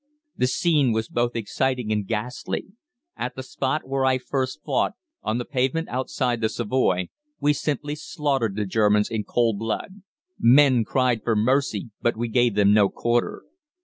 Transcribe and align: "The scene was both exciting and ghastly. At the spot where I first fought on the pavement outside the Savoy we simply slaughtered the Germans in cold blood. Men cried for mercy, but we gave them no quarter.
"The 0.35 0.47
scene 0.47 0.93
was 0.93 1.07
both 1.09 1.35
exciting 1.35 1.91
and 1.91 2.07
ghastly. 2.07 2.69
At 3.15 3.35
the 3.35 3.43
spot 3.43 3.87
where 3.87 4.03
I 4.03 4.17
first 4.17 4.63
fought 4.65 4.93
on 5.21 5.37
the 5.37 5.45
pavement 5.45 5.89
outside 5.89 6.41
the 6.41 6.49
Savoy 6.49 7.09
we 7.39 7.53
simply 7.53 7.93
slaughtered 7.93 8.55
the 8.55 8.65
Germans 8.65 9.11
in 9.11 9.23
cold 9.23 9.59
blood. 9.59 10.01
Men 10.39 10.83
cried 10.85 11.21
for 11.23 11.35
mercy, 11.35 11.91
but 12.01 12.17
we 12.17 12.29
gave 12.29 12.55
them 12.55 12.73
no 12.73 12.89
quarter. 12.89 13.43